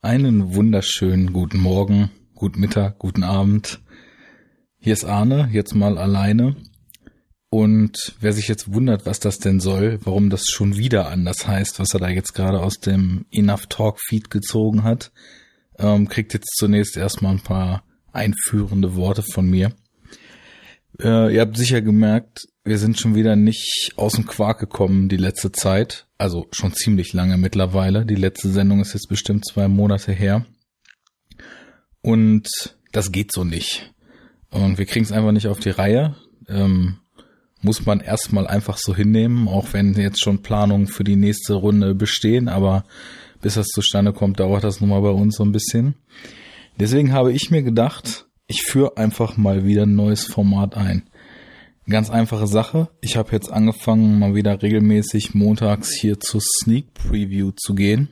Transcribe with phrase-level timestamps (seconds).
[0.00, 3.80] Einen wunderschönen guten Morgen, guten Mittag, guten Abend.
[4.78, 6.54] Hier ist Arne, jetzt mal alleine.
[7.50, 11.80] Und wer sich jetzt wundert, was das denn soll, warum das schon wieder anders heißt,
[11.80, 15.10] was er da jetzt gerade aus dem Enough Talk Feed gezogen hat,
[15.80, 19.72] ähm, kriegt jetzt zunächst erstmal ein paar einführende Worte von mir.
[21.02, 25.16] Äh, ihr habt sicher gemerkt, wir sind schon wieder nicht aus dem Quark gekommen die
[25.16, 26.07] letzte Zeit.
[26.18, 28.04] Also schon ziemlich lange mittlerweile.
[28.04, 30.44] Die letzte Sendung ist jetzt bestimmt zwei Monate her.
[32.02, 32.48] Und
[32.92, 33.92] das geht so nicht.
[34.50, 36.16] Und wir kriegen es einfach nicht auf die Reihe.
[36.48, 36.98] Ähm,
[37.60, 41.94] muss man erstmal einfach so hinnehmen, auch wenn jetzt schon Planungen für die nächste Runde
[41.94, 42.84] bestehen, aber
[43.40, 45.94] bis das zustande kommt, dauert das nun mal bei uns so ein bisschen.
[46.78, 51.08] Deswegen habe ich mir gedacht, ich führe einfach mal wieder ein neues Format ein.
[51.88, 52.90] Ganz einfache Sache.
[53.00, 58.10] Ich habe jetzt angefangen, mal wieder regelmäßig montags hier zur Sneak Preview zu gehen.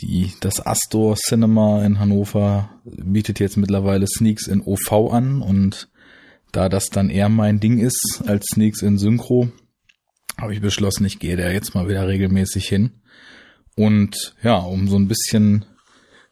[0.00, 5.88] Die, das Astor Cinema in Hannover bietet jetzt mittlerweile Sneaks in OV an und
[6.52, 9.48] da das dann eher mein Ding ist als Sneaks in Synchro,
[10.40, 12.92] habe ich beschlossen, ich gehe da jetzt mal wieder regelmäßig hin.
[13.74, 15.64] Und ja, um so ein bisschen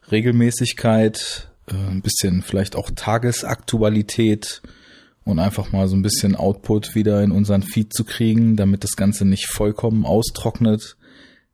[0.09, 4.61] Regelmäßigkeit, äh, ein bisschen vielleicht auch Tagesaktualität
[5.25, 8.95] und einfach mal so ein bisschen Output wieder in unseren Feed zu kriegen, damit das
[8.95, 10.95] Ganze nicht vollkommen austrocknet,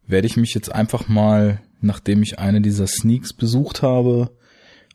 [0.05, 4.36] werde ich mich jetzt einfach mal, nachdem ich eine dieser Sneaks besucht habe,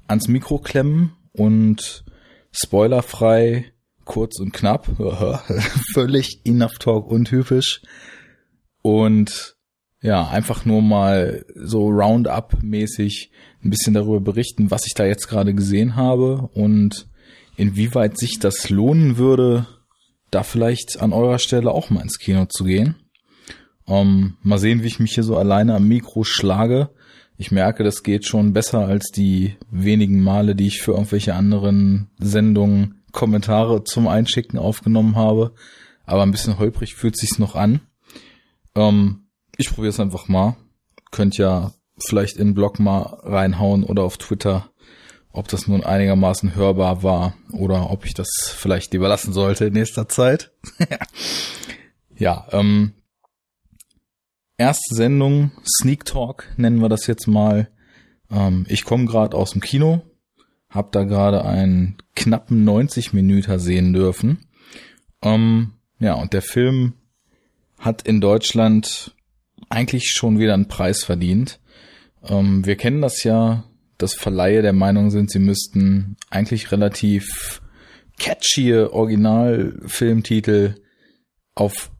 [0.07, 2.05] ans Mikro klemmen und
[2.53, 3.73] spoilerfrei,
[4.05, 4.87] kurz und knapp,
[5.95, 7.81] völlig enough talk untypisch
[8.83, 9.57] und
[10.03, 13.31] ja, einfach nur mal so Roundup-mäßig
[13.65, 17.09] ein bisschen darüber berichten, was ich da jetzt gerade gesehen habe und
[17.57, 19.67] inwieweit sich das lohnen würde,
[20.31, 22.97] da vielleicht an eurer Stelle auch mal ins Kino zu gehen.
[23.87, 26.91] Ähm, mal sehen, wie ich mich hier so alleine am Mikro schlage.
[27.39, 32.11] Ich merke, das geht schon besser als die wenigen Male, die ich für irgendwelche anderen
[32.19, 35.55] Sendungen Kommentare zum Einschicken aufgenommen habe.
[36.05, 37.81] Aber ein bisschen holprig fühlt sich's noch an.
[38.75, 40.57] Ähm, ich probiere es einfach mal.
[41.11, 44.71] Könnt ja vielleicht in den Blog mal reinhauen oder auf Twitter,
[45.37, 49.75] ob das nun einigermaßen hörbar war oder ob ich das vielleicht lieber lassen sollte in
[49.75, 50.51] nächster Zeit.
[52.17, 52.93] ja, ähm,
[54.57, 57.69] erste Sendung, Sneak Talk nennen wir das jetzt mal.
[58.31, 60.03] Ähm, ich komme gerade aus dem Kino,
[60.71, 64.47] habe da gerade einen knappen 90 Minuten sehen dürfen.
[65.23, 66.95] Ähm, ja, und der Film
[67.79, 69.15] hat in Deutschland
[69.69, 71.61] eigentlich schon wieder einen Preis verdient.
[72.25, 73.65] Ähm, wir kennen das ja,
[73.99, 77.61] dass Verleihe der Meinung sind, sie müssten eigentlich relativ
[78.19, 80.75] catchy Originalfilmtitel
[81.55, 81.91] auf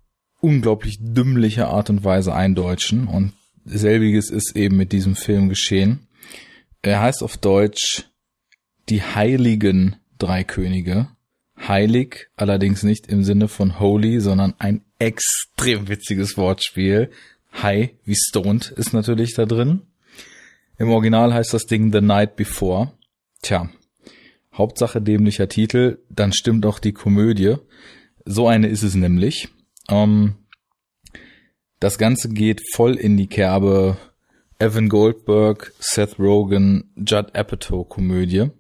[0.41, 3.33] unglaublich dümmliche Art und Weise eindeutschen und
[3.65, 6.07] selbiges ist eben mit diesem Film geschehen.
[6.83, 8.05] Er heißt auf Deutsch
[8.89, 11.09] Die Heiligen Drei Könige.
[11.59, 17.11] Heilig, allerdings nicht im Sinne von holy, sondern ein extrem witziges Wortspiel.
[17.63, 19.83] High wie stoned ist natürlich da drin.
[20.79, 22.93] Im Original heißt das Ding The Night Before.
[23.43, 23.71] Tja,
[24.53, 27.57] Hauptsache dämlicher Titel, dann stimmt auch die Komödie.
[28.25, 29.49] So eine ist es nämlich.
[29.89, 30.35] Ähm,
[31.81, 33.97] das Ganze geht voll in die Kerbe
[34.59, 38.51] Evan Goldberg, Seth Rogen, Judd Apatow Komödie.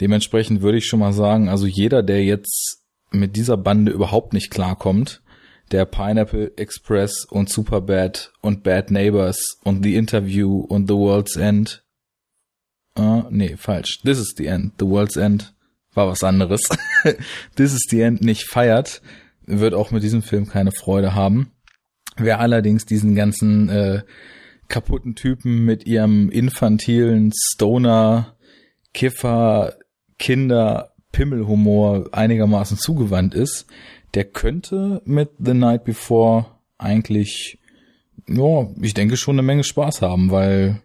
[0.00, 4.50] Dementsprechend würde ich schon mal sagen, also jeder, der jetzt mit dieser Bande überhaupt nicht
[4.50, 5.22] klarkommt,
[5.70, 11.84] der Pineapple Express und Superbad und Bad Neighbors und The Interview und The World's End.
[12.98, 14.00] Uh, nee, falsch.
[14.02, 14.72] This is the End.
[14.78, 15.54] The World's End
[15.94, 16.62] war was anderes.
[17.56, 19.02] This is the End nicht feiert,
[19.46, 21.52] wird auch mit diesem Film keine Freude haben.
[22.16, 24.02] Wer allerdings diesen ganzen äh,
[24.68, 28.36] kaputten Typen mit ihrem infantilen Stoner,
[28.92, 29.76] Kiffer,
[30.18, 33.66] Kinder, Pimmelhumor einigermaßen zugewandt ist,
[34.14, 36.46] der könnte mit The Night Before
[36.78, 37.58] eigentlich,
[38.28, 40.82] ja, ich denke schon eine Menge Spaß haben, weil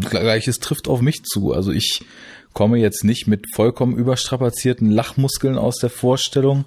[0.00, 1.52] gleiches trifft auf mich zu.
[1.52, 2.04] Also ich
[2.52, 6.66] komme jetzt nicht mit vollkommen überstrapazierten Lachmuskeln aus der Vorstellung,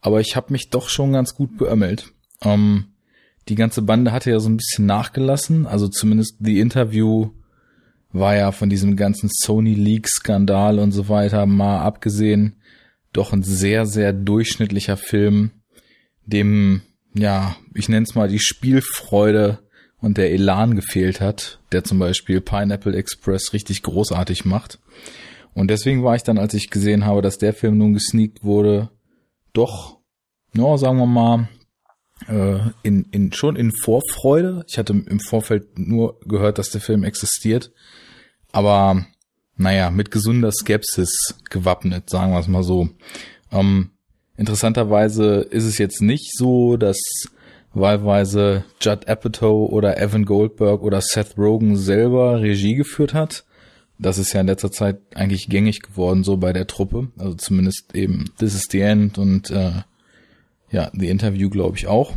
[0.00, 2.12] aber ich habe mich doch schon ganz gut beömmelt.
[2.42, 2.86] Ähm,
[3.48, 7.30] die ganze Bande hatte ja so ein bisschen nachgelassen, also zumindest die Interview
[8.12, 12.56] war ja von diesem ganzen Sony Leak Skandal und so weiter mal abgesehen
[13.12, 15.50] doch ein sehr, sehr durchschnittlicher Film,
[16.24, 16.82] dem,
[17.14, 19.58] ja, ich nenne es mal die Spielfreude
[20.00, 24.78] und der Elan gefehlt hat, der zum Beispiel Pineapple Express richtig großartig macht.
[25.52, 28.90] Und deswegen war ich dann, als ich gesehen habe, dass der Film nun gesneakt wurde,
[29.52, 29.98] doch,
[30.54, 31.48] ja, sagen wir mal,
[32.28, 34.64] äh, in, in, schon in Vorfreude.
[34.68, 37.72] Ich hatte im Vorfeld nur gehört, dass der Film existiert.
[38.52, 39.06] Aber
[39.60, 42.88] naja, mit gesunder Skepsis gewappnet, sagen wir es mal so.
[43.52, 43.90] Ähm,
[44.36, 46.98] interessanterweise ist es jetzt nicht so, dass
[47.74, 53.44] wahlweise Judd Apatow oder Evan Goldberg oder Seth Rogen selber Regie geführt hat.
[53.98, 57.08] Das ist ja in letzter Zeit eigentlich gängig geworden, so bei der Truppe.
[57.18, 59.82] Also zumindest eben This is the End und äh,
[60.70, 62.14] ja, The Interview glaube ich auch.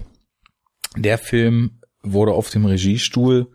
[0.95, 3.47] Der Film wurde auf dem Regiestuhl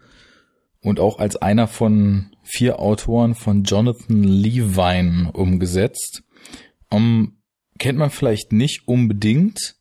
[0.82, 6.22] und auch als einer von vier Autoren von Jonathan Levine umgesetzt.
[6.90, 7.36] Um,
[7.78, 9.76] kennt man vielleicht nicht unbedingt,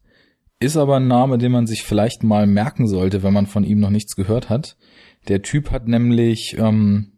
[0.60, 3.80] ist aber ein Name, den man sich vielleicht mal merken sollte, wenn man von ihm
[3.80, 4.78] noch nichts gehört hat.
[5.28, 7.18] Der Typ hat nämlich ähm,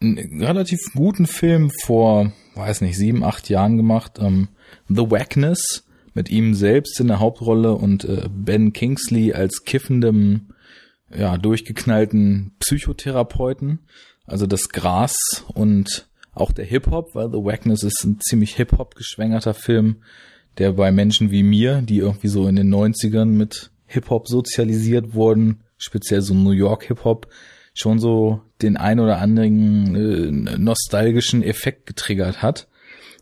[0.00, 4.18] einen relativ guten Film vor, weiß nicht, sieben, acht Jahren gemacht.
[4.20, 4.48] Ähm,
[4.88, 10.48] The Wackness mit ihm selbst in der Hauptrolle und äh, Ben Kingsley als kiffendem,
[11.14, 13.80] ja, durchgeknallten Psychotherapeuten.
[14.30, 15.14] Also das Gras
[15.54, 19.96] und auch der Hip-Hop, weil The Wackness ist ein ziemlich Hip-Hop geschwängerter Film
[20.58, 25.60] der bei Menschen wie mir, die irgendwie so in den 90ern mit Hip-Hop sozialisiert wurden,
[25.78, 27.28] speziell so New York Hip-Hop,
[27.74, 32.68] schon so den ein oder anderen äh, nostalgischen Effekt getriggert hat.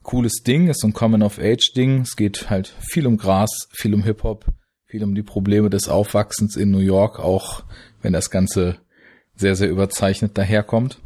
[0.02, 2.00] Cooles Ding, ist so ein Coming-of-Age-Ding.
[2.00, 4.46] Es geht halt viel um Gras, viel um Hip-Hop,
[4.86, 7.64] viel um die Probleme des Aufwachsens in New York, auch
[8.00, 8.78] wenn das Ganze
[9.38, 10.98] sehr, sehr überzeichnet daherkommt.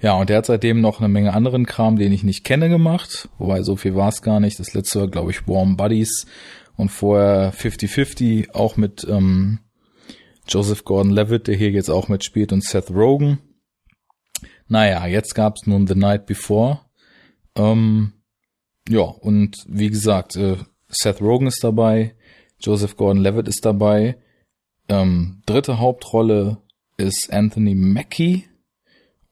[0.00, 3.28] Ja, und der hat seitdem noch eine Menge anderen Kram, den ich nicht kenne, gemacht.
[3.38, 4.58] Wobei so viel war es gar nicht.
[4.58, 6.26] Das letzte war, glaube ich, Warm Buddies
[6.76, 9.60] und vorher 50-50, auch mit ähm,
[10.46, 13.38] Joseph Gordon-Levitt, der hier jetzt auch mitspielt, und Seth Rogen.
[14.68, 16.80] Naja, jetzt gab's nun The Night Before.
[17.56, 18.12] Ähm,
[18.88, 20.56] ja, und wie gesagt, äh,
[20.88, 22.14] Seth Rogen ist dabei,
[22.60, 24.18] Joseph Gordon-Levitt ist dabei.
[24.88, 26.58] Ähm, dritte Hauptrolle
[26.96, 28.44] ist Anthony Mackie,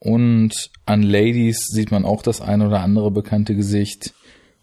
[0.05, 4.12] und an Ladies sieht man auch das ein oder andere bekannte Gesicht.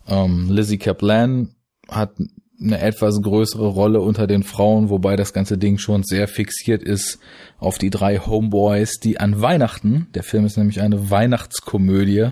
[0.08, 1.56] Ähm, Lizzie Kaplan
[1.90, 2.14] hat
[2.62, 7.18] eine etwas größere Rolle unter den Frauen, wobei das ganze Ding schon sehr fixiert ist
[7.58, 12.30] auf die drei Homeboys, die an Weihnachten, der Film ist nämlich eine Weihnachtskomödie,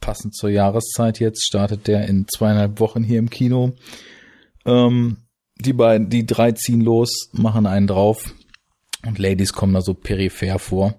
[0.00, 3.74] passend zur Jahreszeit jetzt, startet der in zweieinhalb Wochen hier im Kino.
[4.66, 5.18] Ähm,
[5.60, 8.34] die beiden, die drei ziehen los, machen einen drauf
[9.06, 10.98] und Ladies kommen da so peripher vor.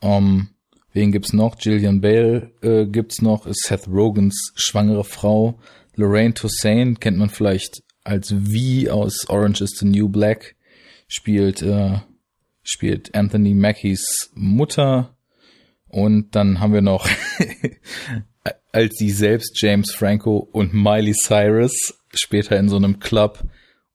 [0.00, 0.48] Ähm,
[0.92, 1.56] Wen gibt's noch?
[1.56, 5.58] Gillian Bale äh, gibt's noch, ist Seth Rogans schwangere Frau.
[5.94, 10.54] Lorraine Toussaint kennt man vielleicht als V aus Orange is the New Black.
[11.08, 11.98] Spielt, äh,
[12.62, 15.16] spielt Anthony Mackies Mutter.
[15.88, 17.08] Und dann haben wir noch
[18.72, 21.72] als sie selbst James Franco und Miley Cyrus
[22.14, 23.44] später in so einem Club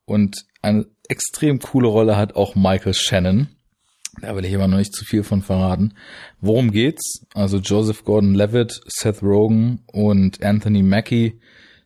[0.08, 3.50] und eine extrem coole Rolle hat auch Michael Shannon.
[4.22, 5.94] Da will ich aber noch nicht zu viel von verraten.
[6.42, 7.26] Worum geht's?
[7.36, 11.40] Also Joseph Gordon-Levitt, Seth Rogen und Anthony Mackie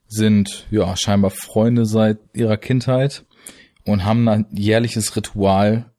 [0.08, 3.26] sind ja scheinbar Freunde seit ihrer Kindheit
[3.86, 5.92] und haben ein jährliches Ritual.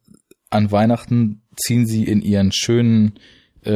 [0.49, 3.19] An Weihnachten ziehen sie in ihren schönen
[3.63, 3.71] äh,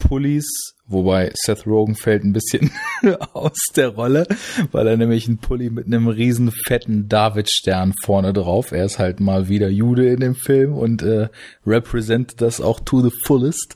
[0.00, 2.70] Rentier-Pullis Wobei Seth Rogen fällt ein bisschen
[3.32, 4.24] aus der Rolle,
[4.70, 8.70] weil er nämlich einen Pulli mit einem riesen fetten David-Stern vorne drauf.
[8.70, 11.28] Er ist halt mal wieder Jude in dem Film und äh,
[11.66, 13.74] representet das auch to the fullest.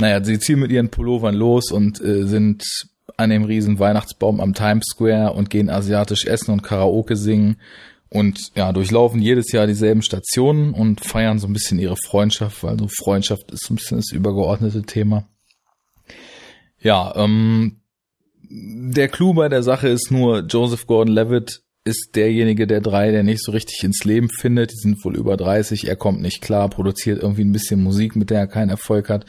[0.00, 2.64] Naja, sie ziehen mit ihren Pullovern los und äh, sind
[3.16, 7.58] an dem riesen Weihnachtsbaum am Times Square und gehen asiatisch essen und Karaoke singen
[8.08, 12.80] und ja, durchlaufen jedes Jahr dieselben Stationen und feiern so ein bisschen ihre Freundschaft, weil
[12.80, 15.28] so Freundschaft ist so ein bisschen das übergeordnete Thema.
[16.82, 17.80] Ja, ähm,
[18.50, 23.42] der Clou bei der Sache ist nur, Joseph Gordon-Levitt ist derjenige der drei, der nicht
[23.42, 24.72] so richtig ins Leben findet.
[24.72, 28.30] Die sind wohl über 30, er kommt nicht klar, produziert irgendwie ein bisschen Musik, mit
[28.30, 29.26] der er keinen Erfolg hat,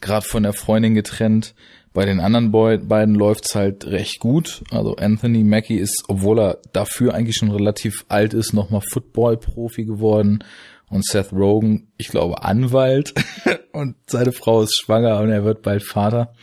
[0.00, 1.54] gerade von der Freundin getrennt.
[1.92, 4.62] Bei den anderen Boy beiden läuft's halt recht gut.
[4.70, 10.42] Also Anthony Mackie ist, obwohl er dafür eigentlich schon relativ alt ist, nochmal Football-Profi geworden.
[10.88, 13.12] Und Seth Rogen, ich glaube, Anwalt.
[13.72, 16.34] und seine Frau ist schwanger und er wird bald Vater.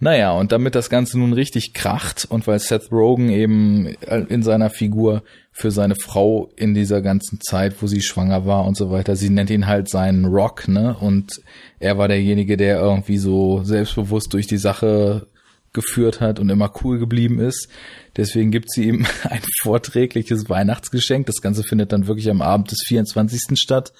[0.00, 4.70] Naja, und damit das Ganze nun richtig kracht und weil Seth Rogen eben in seiner
[4.70, 9.16] Figur für seine Frau in dieser ganzen Zeit, wo sie schwanger war und so weiter,
[9.16, 10.96] sie nennt ihn halt seinen Rock, ne?
[11.00, 11.40] Und
[11.80, 15.26] er war derjenige, der irgendwie so selbstbewusst durch die Sache
[15.72, 17.68] geführt hat und immer cool geblieben ist.
[18.16, 21.26] Deswegen gibt sie ihm ein vorträgliches Weihnachtsgeschenk.
[21.26, 23.58] Das Ganze findet dann wirklich am Abend des 24.
[23.58, 23.92] statt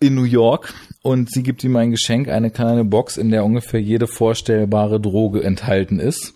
[0.00, 3.80] in New York und sie gibt ihm ein Geschenk, eine kleine Box, in der ungefähr
[3.80, 6.34] jede vorstellbare Droge enthalten ist.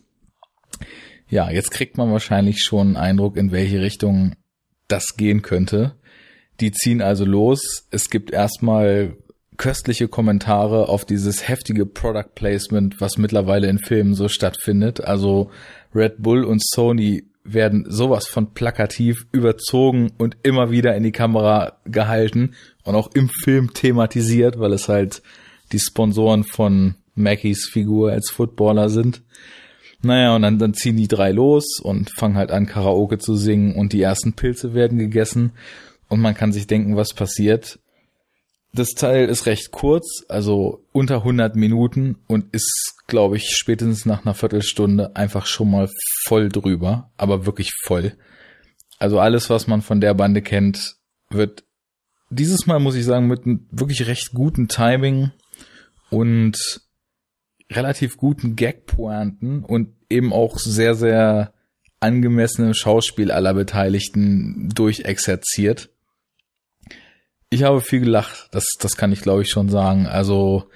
[1.28, 4.34] Ja, jetzt kriegt man wahrscheinlich schon einen Eindruck, in welche Richtung
[4.88, 5.94] das gehen könnte.
[6.60, 7.86] Die ziehen also los.
[7.90, 9.16] Es gibt erstmal
[9.56, 15.02] köstliche Kommentare auf dieses heftige Product Placement, was mittlerweile in Filmen so stattfindet.
[15.02, 15.50] Also
[15.94, 21.78] Red Bull und Sony werden sowas von plakativ überzogen und immer wieder in die Kamera
[21.84, 22.54] gehalten
[22.90, 25.22] und auch im Film thematisiert, weil es halt
[25.72, 29.22] die Sponsoren von Mackies Figur als Footballer sind.
[30.02, 33.74] Naja, und dann, dann ziehen die drei los und fangen halt an, Karaoke zu singen
[33.74, 35.52] und die ersten Pilze werden gegessen
[36.08, 37.78] und man kann sich denken, was passiert.
[38.72, 44.24] Das Teil ist recht kurz, also unter 100 Minuten und ist, glaube ich, spätestens nach
[44.24, 45.88] einer Viertelstunde einfach schon mal
[46.24, 48.16] voll drüber, aber wirklich voll.
[48.98, 50.96] Also alles, was man von der Bande kennt,
[51.30, 51.64] wird
[52.30, 55.32] dieses Mal, muss ich sagen, mit einem wirklich recht guten Timing
[56.10, 56.80] und
[57.70, 61.52] relativ guten Gag-Pointen und eben auch sehr, sehr
[62.00, 65.90] angemessenem Schauspiel aller Beteiligten durchexerziert.
[67.50, 70.06] Ich habe viel gelacht, das, das kann ich glaube ich schon sagen.
[70.06, 70.70] Also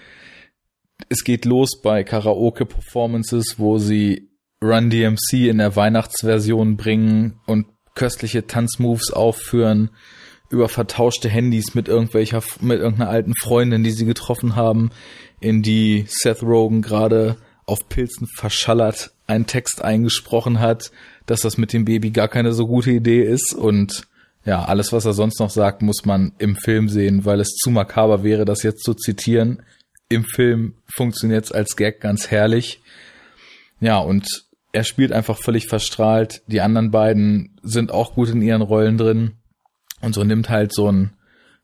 [1.08, 4.28] es geht los bei Karaoke-Performances, wo sie
[4.62, 9.90] Run DMC in der Weihnachtsversion bringen und köstliche Tanzmoves aufführen
[10.54, 14.90] über vertauschte Handys mit irgendwelcher, mit irgendeiner alten Freundin, die sie getroffen haben,
[15.40, 20.90] in die Seth Rogen gerade auf Pilzen verschallert einen Text eingesprochen hat,
[21.26, 24.06] dass das mit dem Baby gar keine so gute Idee ist und
[24.44, 27.70] ja, alles, was er sonst noch sagt, muss man im Film sehen, weil es zu
[27.70, 29.62] makaber wäre, das jetzt zu zitieren.
[30.10, 32.82] Im Film funktioniert es als Gag ganz herrlich.
[33.80, 34.26] Ja, und
[34.72, 36.42] er spielt einfach völlig verstrahlt.
[36.46, 39.32] Die anderen beiden sind auch gut in ihren Rollen drin.
[40.04, 41.10] Und so nimmt halt so ein,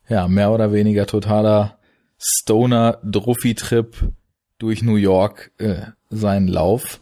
[0.09, 1.78] ja, mehr oder weniger totaler
[2.18, 4.12] Stoner-Druffi-Trip
[4.59, 7.00] durch New York äh, seinen Lauf.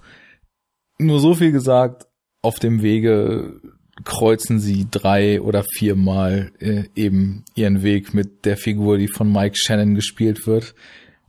[0.98, 2.06] Nur so viel gesagt,
[2.42, 3.60] auf dem Wege
[4.04, 9.56] kreuzen sie drei oder viermal äh, eben ihren Weg mit der Figur, die von Mike
[9.56, 10.74] Shannon gespielt wird.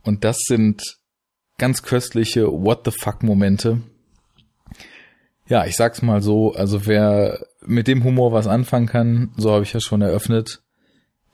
[0.02, 0.82] Und das sind
[1.58, 3.80] ganz köstliche What the fuck Momente.
[5.50, 9.64] Ja, ich sag's mal so, also wer mit dem Humor was anfangen kann, so habe
[9.64, 10.62] ich ja schon eröffnet,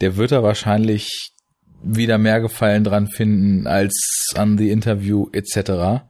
[0.01, 1.33] der wird da wahrscheinlich
[1.83, 6.03] wieder mehr Gefallen dran finden als an The Interview etc.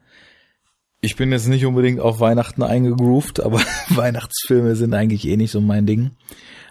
[1.01, 3.59] Ich bin jetzt nicht unbedingt auf Weihnachten eingegroovt, aber
[3.89, 6.11] Weihnachtsfilme sind eigentlich eh nicht so mein Ding.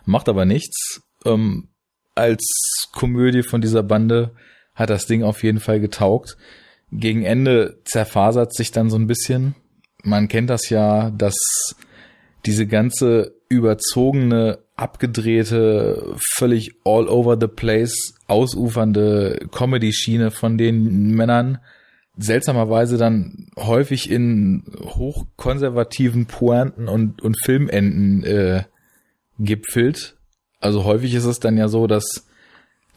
[0.07, 1.03] Macht aber nichts.
[1.27, 1.69] Ähm,
[2.15, 4.35] als Komödie von dieser Bande
[4.75, 6.39] hat das Ding auf jeden Fall getaugt.
[6.91, 9.55] Gegen Ende zerfasert sich dann so ein bisschen.
[10.07, 11.35] Man kennt das ja, dass
[12.47, 21.59] diese ganze überzogene, abgedrehte, völlig all over the place ausufernde Comedy-Schiene von den Männern
[22.17, 28.63] seltsamerweise dann häufig in hochkonservativen Pointen und, und Filmenden äh,
[29.41, 30.17] gipfelt.
[30.61, 32.27] Also häufig ist es dann ja so, dass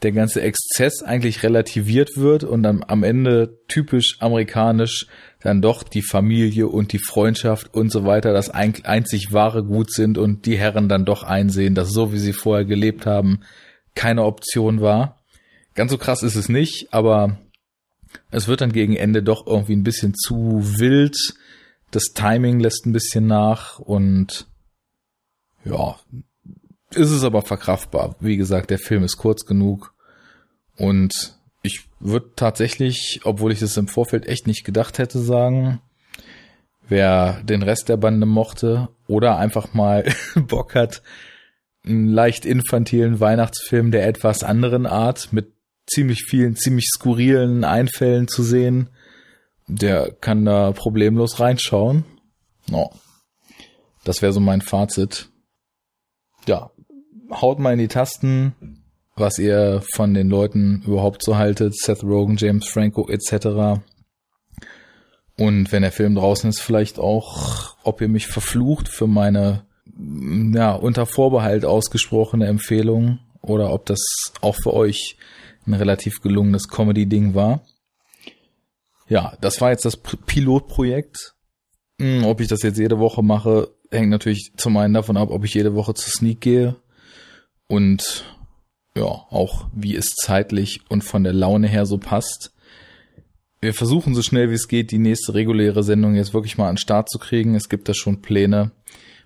[0.04, 5.08] der ganze Exzess eigentlich relativiert wird und dann am Ende typisch amerikanisch
[5.42, 10.18] dann doch die Familie und die Freundschaft und so weiter das einzig wahre Gut sind
[10.18, 13.42] und die Herren dann doch einsehen, dass so wie sie vorher gelebt haben,
[13.96, 15.22] keine Option war.
[15.76, 17.40] Ganz so krass ist es nicht, aber
[18.32, 21.18] es wird dann gegen Ende doch irgendwie ein bisschen zu wild.
[21.92, 24.48] Das Timing lässt ein bisschen nach und
[25.64, 25.96] ja,
[26.94, 28.16] ist es aber verkraftbar.
[28.20, 29.94] Wie gesagt, der Film ist kurz genug
[30.76, 35.82] und ich würde tatsächlich, obwohl ich es im Vorfeld echt nicht gedacht hätte, sagen,
[36.88, 41.02] wer den Rest der Bande mochte oder einfach mal Bock hat,
[41.86, 45.54] einen leicht infantilen Weihnachtsfilm der etwas anderen Art mit
[45.88, 48.90] ziemlich vielen, ziemlich skurrilen Einfällen zu sehen.
[49.68, 52.06] Der kann da problemlos reinschauen.
[52.70, 52.92] No.
[54.04, 55.30] Das wäre so mein Fazit.
[56.48, 56.72] Ja,
[57.32, 58.79] haut mal in die Tasten,
[59.20, 61.76] was ihr von den Leuten überhaupt so haltet.
[61.76, 63.82] Seth Rogen, James Franco etc.
[65.38, 69.66] Und wenn der Film draußen ist, vielleicht auch, ob ihr mich verflucht für meine
[70.54, 74.00] ja, unter Vorbehalt ausgesprochene Empfehlung oder ob das
[74.42, 75.18] auch für euch
[75.66, 77.62] ein relativ gelungenes Comedy-Ding war.
[79.08, 81.36] Ja, das war jetzt das Pilotprojekt.
[82.00, 85.44] Hm, ob ich das jetzt jede Woche mache, hängt natürlich zum einen davon ab, ob
[85.44, 86.76] ich jede Woche zu Sneak gehe
[87.68, 88.26] und
[88.96, 92.54] ja, auch wie es zeitlich und von der Laune her so passt.
[93.62, 96.76] Wir versuchen so schnell wie es geht, die nächste reguläre Sendung jetzt wirklich mal an
[96.76, 97.56] den Start zu kriegen.
[97.56, 98.72] Es gibt da schon Pläne.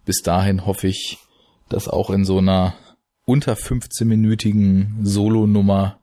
[0.05, 1.19] Bis dahin hoffe ich,
[1.69, 2.75] dass auch in so einer
[3.25, 5.99] unter 15-minütigen Solo-Nummer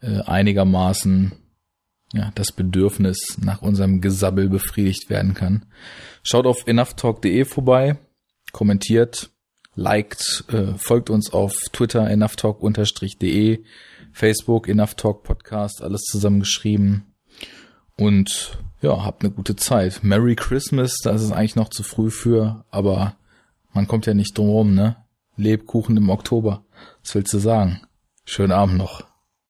[0.00, 1.32] äh, einigermaßen
[2.12, 5.66] ja, das Bedürfnis nach unserem Gesabbel befriedigt werden kann.
[6.22, 7.98] Schaut auf enoughtalk.de vorbei,
[8.52, 9.30] kommentiert,
[9.74, 13.64] liked, äh, folgt uns auf Twitter enoughtalk-de,
[14.12, 17.14] Facebook enoughtalk Podcast, alles zusammengeschrieben.
[17.96, 20.00] Und ja, habt eine gute Zeit.
[20.02, 23.16] Merry Christmas, da ist es eigentlich noch zu früh für, aber
[23.72, 24.96] man kommt ja nicht drum rum, ne?
[25.36, 26.64] Lebkuchen im Oktober.
[27.02, 27.80] Was willst du sagen?
[28.24, 29.04] Schönen Abend noch.